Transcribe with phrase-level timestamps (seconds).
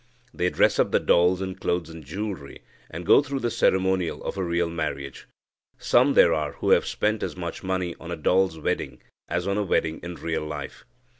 [0.33, 4.35] They dress up the dolls in clothes and jewelry, and go through the ceremonial of
[4.35, 5.27] a real marriage.
[5.77, 9.59] Some there are who have spent as much money on a doll's wedding as on
[9.59, 10.85] a wedding in real life.